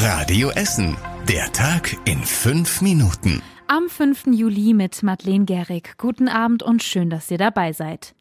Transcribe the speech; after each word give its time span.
Radio 0.00 0.50
Essen. 0.50 0.96
Der 1.28 1.50
Tag 1.50 1.96
in 2.04 2.22
fünf 2.22 2.80
Minuten. 2.82 3.42
Am 3.66 3.88
5. 3.88 4.28
Juli 4.28 4.72
mit 4.72 5.02
Madeleine 5.02 5.44
Gehrig. 5.44 5.94
Guten 5.98 6.28
Abend 6.28 6.62
und 6.62 6.84
schön, 6.84 7.10
dass 7.10 7.28
ihr 7.32 7.38
dabei 7.38 7.72
seid. 7.72 8.14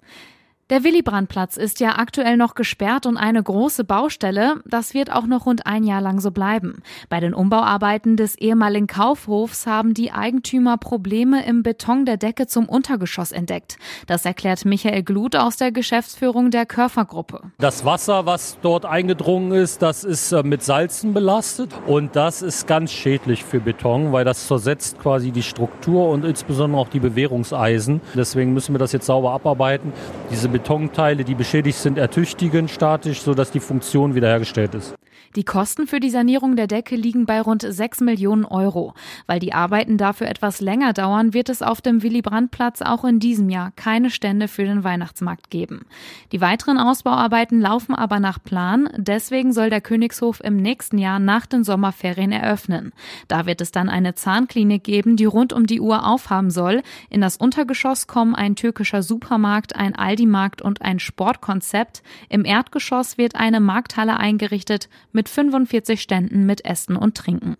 Der 0.70 0.84
Willy-Brandt-Platz 0.84 1.56
ist 1.56 1.80
ja 1.80 1.98
aktuell 1.98 2.36
noch 2.36 2.54
gesperrt 2.54 3.06
und 3.06 3.16
eine 3.16 3.42
große 3.42 3.86
Baustelle. 3.86 4.56
Das 4.66 4.94
wird 4.94 5.10
auch 5.10 5.26
noch 5.26 5.46
rund 5.46 5.66
ein 5.66 5.86
Jahr 5.86 6.02
lang 6.02 6.20
so 6.20 6.30
bleiben. 6.30 6.84
Bei 7.08 7.22
den 7.22 7.34
Umbauarbeiten 7.34 8.18
des 8.18 8.36
ehemaligen 8.36 8.88
Kaufhofs 8.88 9.66
haben 9.66 9.94
die 9.94 10.12
Eigentümer 10.12 10.76
Probleme 10.76 11.46
im 11.46 11.64
Beton 11.64 12.04
der 12.04 12.18
Decke 12.18 12.48
zum 12.48 12.68
Untergeschoss 12.68 13.32
entdeckt. 13.32 13.78
Das 14.08 14.26
erklärt 14.26 14.66
Michael 14.66 15.04
Glut 15.04 15.38
aus 15.38 15.56
der 15.56 15.72
Geschäftsführung 15.72 16.52
der 16.52 16.66
Körfergruppe. 16.66 17.44
Das 17.60 17.86
Wasser, 17.86 18.26
was 18.26 18.58
dort 18.62 18.84
eingedrungen 18.86 19.54
ist, 19.54 19.82
das 19.82 20.04
ist 20.04 20.34
äh, 20.34 20.44
mit 20.44 20.64
Salzen 20.64 21.14
belastet 21.14 21.72
und 21.86 22.18
das 22.18 22.42
ist 22.42 22.68
ganz 22.68 22.92
schädlich 22.92 23.46
für 23.46 23.62
Beton, 23.62 24.12
weil 24.12 24.26
das 24.26 24.48
zersetzt 24.48 25.00
quasi 25.00 25.32
die 25.32 25.44
Struktur 25.44 26.10
und 26.10 26.26
insbesondere 26.26 26.82
auch 26.82 26.90
die 26.90 27.00
Bewährungseisen. 27.00 28.02
Deswegen 28.16 28.54
müssen 28.54 28.76
wir 28.76 28.80
das 28.80 28.92
jetzt 28.92 29.06
sauber 29.06 29.32
abarbeiten. 29.32 29.94
Diese 30.30 30.57
Betonteile, 30.58 31.24
die 31.24 31.36
beschädigt 31.36 31.78
sind, 31.78 32.00
ertüchtigen 32.00 32.68
statisch, 32.68 33.22
sodass 33.22 33.52
die 33.52 33.60
Funktion 33.60 34.16
wiederhergestellt 34.16 34.74
ist. 34.74 34.96
Die 35.36 35.44
Kosten 35.44 35.88
für 35.88 36.00
die 36.00 36.10
Sanierung 36.10 36.56
der 36.56 36.68
Decke 36.68 36.96
liegen 36.96 37.26
bei 37.26 37.42
rund 37.42 37.62
6 37.62 38.02
Millionen 38.02 38.46
Euro. 38.46 38.94
Weil 39.28 39.40
die 39.40 39.54
Arbeiten 39.54 39.98
dafür 39.98 40.28
etwas 40.28 40.62
länger 40.62 40.94
dauern, 40.94 41.34
wird 41.34 41.50
es 41.50 41.62
auf 41.62 41.82
dem 41.82 42.02
Willy-Brandt-Platz 42.02 42.82
auch 42.82 43.04
in 43.04 43.20
diesem 43.20 43.50
Jahr 43.50 43.72
keine 43.76 44.10
Stände 44.10 44.48
für 44.48 44.64
den 44.64 44.84
Weihnachtsmarkt 44.84 45.50
geben. 45.50 45.86
Die 46.32 46.42
weiteren 46.42 46.80
Ausbauarbeiten 46.80 47.60
laufen 47.60 47.94
aber 47.94 48.20
nach 48.20 48.42
Plan. 48.42 48.90
Deswegen 48.98 49.54
soll 49.54 49.70
der 49.70 49.82
Königshof 49.82 50.42
im 50.44 50.58
nächsten 50.58 50.98
Jahr 50.98 51.20
nach 51.20 51.46
den 51.46 51.64
Sommerferien 51.64 52.32
eröffnen. 52.32 52.94
Da 53.28 53.46
wird 53.46 53.62
es 53.62 53.72
dann 53.72 53.90
eine 53.90 54.16
Zahnklinik 54.16 54.84
geben, 54.84 55.18
die 55.18 55.26
rund 55.26 55.54
um 55.54 55.68
die 55.68 55.82
Uhr 55.82 56.08
aufhaben 56.08 56.50
soll. 56.50 56.82
In 57.10 57.22
das 57.22 57.38
Untergeschoss 57.38 58.08
kommen 58.08 58.34
ein 58.34 58.56
türkischer 58.56 59.04
Supermarkt, 59.04 59.76
ein 59.76 59.96
Aldi-Markt 59.96 60.47
und 60.62 60.82
ein 60.82 61.00
Sportkonzept. 61.00 62.04
Im 62.30 62.46
Erdgeschoss 62.46 63.18
wird 63.18 63.36
eine 63.36 63.60
Markthalle 63.60 64.18
eingerichtet 64.18 64.90
mit 65.12 65.30
45 65.30 66.02
Ständen 66.02 66.46
mit 66.46 66.66
Essen 66.66 66.96
und 66.96 67.16
Trinken. 67.16 67.58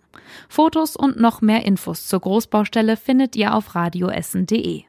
Fotos 0.48 0.96
und 0.96 1.18
noch 1.18 1.40
mehr 1.40 1.64
Infos 1.64 2.06
zur 2.06 2.20
Großbaustelle 2.20 2.96
findet 2.96 3.36
ihr 3.36 3.54
auf 3.54 3.74
radioessen.de. 3.74 4.84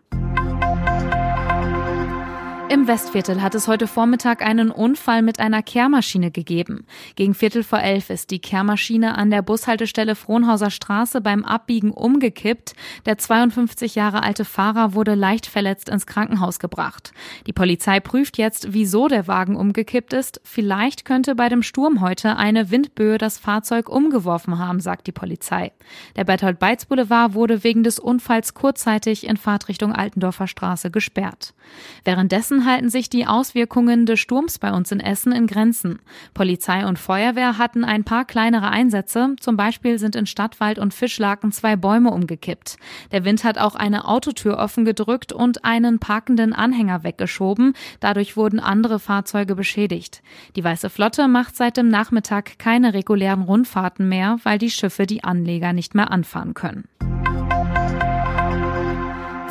Im 2.69 2.87
Westviertel 2.87 3.41
hat 3.41 3.55
es 3.55 3.67
heute 3.67 3.87
Vormittag 3.87 4.45
einen 4.45 4.69
Unfall 4.69 5.23
mit 5.23 5.39
einer 5.39 5.63
Kehrmaschine 5.63 6.29
gegeben. 6.29 6.85
Gegen 7.15 7.33
Viertel 7.33 7.63
vor 7.63 7.79
elf 7.79 8.11
ist 8.11 8.29
die 8.29 8.37
Kehrmaschine 8.37 9.17
an 9.17 9.31
der 9.31 9.41
Bushaltestelle 9.41 10.13
Frohnhauser 10.13 10.69
Straße 10.69 11.19
beim 11.19 11.43
Abbiegen 11.43 11.89
umgekippt. 11.89 12.75
Der 13.07 13.17
52 13.17 13.95
Jahre 13.95 14.21
alte 14.21 14.45
Fahrer 14.45 14.93
wurde 14.93 15.15
leicht 15.15 15.47
verletzt 15.47 15.89
ins 15.89 16.05
Krankenhaus 16.05 16.59
gebracht. 16.59 17.11
Die 17.47 17.53
Polizei 17.53 17.99
prüft 17.99 18.37
jetzt, 18.37 18.71
wieso 18.71 19.07
der 19.07 19.27
Wagen 19.27 19.55
umgekippt 19.55 20.13
ist. 20.13 20.39
Vielleicht 20.43 21.05
könnte 21.05 21.33
bei 21.33 21.49
dem 21.49 21.63
Sturm 21.63 22.01
heute 22.01 22.37
eine 22.37 22.69
Windböe 22.69 23.17
das 23.17 23.39
Fahrzeug 23.39 23.89
umgeworfen 23.89 24.59
haben, 24.59 24.79
sagt 24.79 25.07
die 25.07 25.11
Polizei. 25.11 25.71
Der 26.15 26.23
Berthold-Beitz 26.23 26.85
Boulevard 26.85 27.33
wurde 27.33 27.63
wegen 27.63 27.81
des 27.81 27.97
Unfalls 27.97 28.53
kurzzeitig 28.53 29.25
in 29.25 29.37
Fahrtrichtung 29.37 29.91
Altendorfer 29.91 30.45
Straße 30.45 30.91
gesperrt. 30.91 31.55
Währenddessen 32.03 32.58
halten 32.65 32.89
sich 32.89 33.09
die 33.09 33.25
Auswirkungen 33.25 34.05
des 34.05 34.19
Sturms 34.19 34.59
bei 34.59 34.71
uns 34.71 34.91
in 34.91 34.99
Essen 34.99 35.31
in 35.31 35.47
Grenzen. 35.47 35.99
Polizei 36.33 36.85
und 36.85 36.99
Feuerwehr 36.99 37.57
hatten 37.57 37.83
ein 37.83 38.03
paar 38.03 38.25
kleinere 38.25 38.69
Einsätze. 38.69 39.35
Zum 39.39 39.57
Beispiel 39.57 39.99
sind 39.99 40.15
in 40.15 40.25
Stadtwald 40.25 40.79
und 40.79 40.93
Fischlaken 40.93 41.51
zwei 41.51 41.75
Bäume 41.75 42.11
umgekippt. 42.11 42.77
Der 43.11 43.25
Wind 43.25 43.43
hat 43.43 43.57
auch 43.57 43.75
eine 43.75 44.07
Autotür 44.07 44.57
offen 44.57 44.85
gedrückt 44.85 45.33
und 45.33 45.65
einen 45.65 45.99
parkenden 45.99 46.53
Anhänger 46.53 47.03
weggeschoben. 47.03 47.73
Dadurch 47.99 48.37
wurden 48.37 48.59
andere 48.59 48.99
Fahrzeuge 48.99 49.55
beschädigt. 49.55 50.21
Die 50.55 50.63
Weiße 50.63 50.89
Flotte 50.89 51.27
macht 51.27 51.55
seit 51.55 51.77
dem 51.77 51.89
Nachmittag 51.89 52.59
keine 52.59 52.93
regulären 52.93 53.43
Rundfahrten 53.43 54.07
mehr, 54.07 54.37
weil 54.43 54.57
die 54.57 54.71
Schiffe 54.71 55.05
die 55.05 55.23
Anleger 55.23 55.73
nicht 55.73 55.95
mehr 55.95 56.11
anfahren 56.11 56.53
können. 56.53 56.85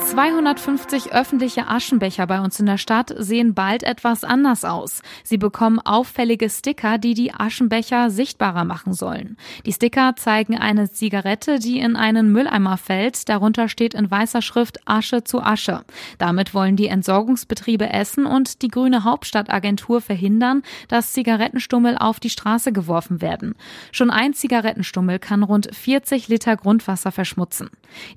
250 0.09 1.13
öffentliche 1.13 1.69
Aschenbecher 1.69 2.27
bei 2.27 2.41
uns 2.41 2.59
in 2.59 2.65
der 2.65 2.79
Stadt 2.79 3.15
sehen 3.19 3.53
bald 3.53 3.83
etwas 3.83 4.25
anders 4.25 4.65
aus. 4.65 5.03
Sie 5.23 5.37
bekommen 5.37 5.81
auffällige 5.81 6.49
Sticker, 6.49 6.97
die 6.97 7.13
die 7.13 7.35
Aschenbecher 7.35 8.09
sichtbarer 8.09 8.65
machen 8.65 8.95
sollen. 8.95 9.37
Die 9.67 9.73
Sticker 9.73 10.17
zeigen 10.17 10.57
eine 10.57 10.91
Zigarette, 10.91 11.59
die 11.59 11.79
in 11.79 11.95
einen 11.95 12.33
Mülleimer 12.33 12.79
fällt. 12.79 13.29
Darunter 13.29 13.69
steht 13.69 13.93
in 13.93 14.11
weißer 14.11 14.41
Schrift 14.41 14.81
Asche 14.87 15.25
zu 15.25 15.43
Asche. 15.43 15.85
Damit 16.17 16.55
wollen 16.55 16.77
die 16.77 16.89
Entsorgungsbetriebe 16.89 17.91
Essen 17.91 18.25
und 18.25 18.63
die 18.63 18.69
Grüne 18.69 19.05
Hauptstadtagentur 19.05 20.01
verhindern, 20.01 20.63
dass 20.89 21.13
Zigarettenstummel 21.13 21.99
auf 21.99 22.19
die 22.19 22.31
Straße 22.31 22.73
geworfen 22.73 23.21
werden. 23.21 23.57
Schon 23.93 24.11
ein 24.11 24.33
Zigarettenstummel 24.33 25.19
kann 25.19 25.43
rund 25.43 25.69
40 25.75 26.29
Liter 26.29 26.57
Grundwasser 26.57 27.13
verschmutzen. 27.13 27.69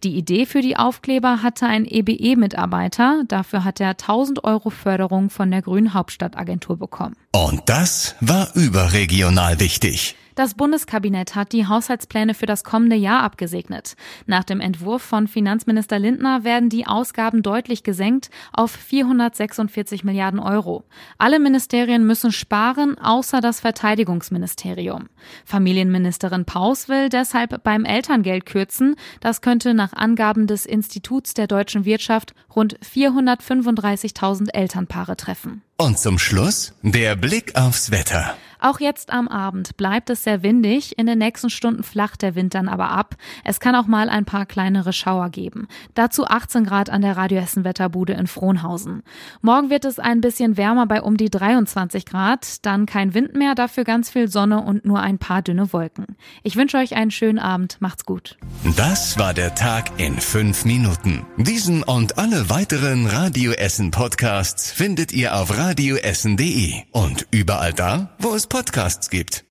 Die 0.03 0.15
Idee 0.15 0.45
für 0.45 0.61
die 0.61 0.77
Aufkleber 0.77 1.43
hatte 1.43 1.67
ein 1.81 1.85
EBE-Mitarbeiter. 1.85 3.23
Dafür 3.27 3.63
hat 3.63 3.79
er 3.79 3.89
1000 3.89 4.43
Euro 4.43 4.69
Förderung 4.69 5.29
von 5.29 5.51
der 5.51 5.61
Grünen 5.61 5.93
Hauptstadtagentur 5.93 6.77
bekommen. 6.77 7.15
Und 7.31 7.61
das 7.65 8.15
war 8.21 8.49
überregional 8.55 9.59
wichtig. 9.59 10.15
Das 10.35 10.53
Bundeskabinett 10.53 11.35
hat 11.35 11.51
die 11.51 11.67
Haushaltspläne 11.67 12.33
für 12.33 12.45
das 12.45 12.63
kommende 12.63 12.95
Jahr 12.95 13.23
abgesegnet. 13.23 13.95
Nach 14.25 14.43
dem 14.43 14.61
Entwurf 14.61 15.01
von 15.01 15.27
Finanzminister 15.27 15.99
Lindner 15.99 16.43
werden 16.43 16.69
die 16.69 16.87
Ausgaben 16.87 17.41
deutlich 17.41 17.83
gesenkt 17.83 18.29
auf 18.53 18.71
446 18.71 20.03
Milliarden 20.03 20.39
Euro. 20.39 20.83
Alle 21.17 21.39
Ministerien 21.39 22.05
müssen 22.05 22.31
sparen, 22.31 22.97
außer 22.97 23.41
das 23.41 23.59
Verteidigungsministerium. 23.59 25.09
Familienministerin 25.45 26.45
Paus 26.45 26.89
will 26.89 27.09
deshalb 27.09 27.63
beim 27.63 27.85
Elterngeld 27.85 28.45
kürzen. 28.45 28.95
Das 29.19 29.41
könnte 29.41 29.73
nach 29.73 29.93
Angaben 29.93 30.47
des 30.47 30.65
Instituts 30.65 31.33
der 31.33 31.47
deutschen 31.47 31.85
Wirtschaft 31.85 32.33
rund 32.55 32.79
435.000 32.79 34.53
Elternpaare 34.53 35.17
treffen. 35.17 35.61
Und 35.77 35.97
zum 35.97 36.19
Schluss 36.19 36.73
der 36.83 37.15
Blick 37.15 37.55
aufs 37.55 37.91
Wetter. 37.91 38.35
Auch 38.61 38.79
jetzt 38.79 39.11
am 39.11 39.27
Abend 39.27 39.75
bleibt 39.75 40.11
es 40.11 40.23
sehr 40.23 40.43
windig. 40.43 40.97
In 40.99 41.07
den 41.07 41.17
nächsten 41.17 41.49
Stunden 41.49 41.81
flacht 41.81 42.21
der 42.21 42.35
Wind 42.35 42.53
dann 42.53 42.69
aber 42.69 42.91
ab. 42.91 43.15
Es 43.43 43.59
kann 43.59 43.75
auch 43.75 43.87
mal 43.87 44.07
ein 44.07 44.23
paar 44.23 44.45
kleinere 44.45 44.93
Schauer 44.93 45.29
geben. 45.29 45.67
Dazu 45.95 46.25
18 46.27 46.63
Grad 46.63 46.91
an 46.91 47.01
der 47.01 47.17
Radio 47.17 47.41
Hessen 47.41 47.63
Wetterbude 47.63 48.13
in 48.13 48.27
Frohnhausen. 48.27 49.01
Morgen 49.41 49.71
wird 49.71 49.83
es 49.83 49.97
ein 49.97 50.21
bisschen 50.21 50.57
wärmer 50.57 50.85
bei 50.85 51.01
um 51.01 51.17
die 51.17 51.31
23 51.31 52.05
Grad. 52.05 52.63
Dann 52.63 52.85
kein 52.85 53.15
Wind 53.15 53.35
mehr, 53.35 53.55
dafür 53.55 53.83
ganz 53.83 54.11
viel 54.11 54.27
Sonne 54.27 54.61
und 54.61 54.85
nur 54.85 54.99
ein 54.99 55.17
paar 55.17 55.41
dünne 55.41 55.73
Wolken. 55.73 56.05
Ich 56.43 56.55
wünsche 56.55 56.77
euch 56.77 56.95
einen 56.95 57.09
schönen 57.09 57.39
Abend. 57.39 57.77
Macht's 57.79 58.05
gut. 58.05 58.37
Das 58.77 59.17
war 59.17 59.33
der 59.33 59.55
Tag 59.55 59.99
in 59.99 60.19
fünf 60.19 60.65
Minuten. 60.65 61.25
Diesen 61.37 61.81
und 61.81 62.19
alle 62.19 62.51
weiteren 62.51 63.07
Radio 63.07 63.53
Essen 63.53 63.89
Podcasts 63.89 64.71
findet 64.71 65.11
ihr 65.13 65.35
auf 65.35 65.57
radioessen.de 65.57 66.73
und 66.91 67.25
überall 67.31 67.73
da, 67.73 68.15
wo 68.19 68.35
es 68.35 68.50
Podcasts 68.51 69.09
gibt. 69.09 69.39